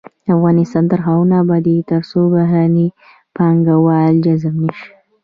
افغانستان 0.35 0.83
تر 0.91 0.99
هغو 1.05 1.23
نه 1.31 1.35
ابادیږي، 1.43 1.87
ترڅو 1.91 2.19
بهرني 2.33 2.87
پانګوال 3.35 4.13
جذب 4.25 4.55
نشي. 4.65 4.87